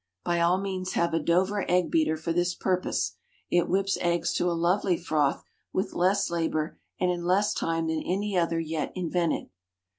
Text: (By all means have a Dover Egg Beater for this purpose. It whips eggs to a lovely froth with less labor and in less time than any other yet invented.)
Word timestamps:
(By 0.23 0.39
all 0.39 0.57
means 0.59 0.93
have 0.93 1.13
a 1.13 1.19
Dover 1.19 1.63
Egg 1.69 1.91
Beater 1.91 2.17
for 2.17 2.33
this 2.33 2.55
purpose. 2.55 3.17
It 3.51 3.69
whips 3.69 3.99
eggs 4.01 4.33
to 4.33 4.49
a 4.49 4.57
lovely 4.57 4.97
froth 4.97 5.43
with 5.73 5.93
less 5.93 6.31
labor 6.31 6.79
and 6.99 7.11
in 7.11 7.23
less 7.23 7.53
time 7.53 7.85
than 7.85 8.01
any 8.01 8.35
other 8.35 8.59
yet 8.59 8.91
invented.) 8.95 9.51